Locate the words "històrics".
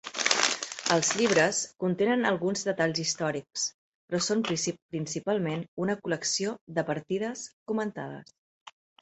3.03-3.67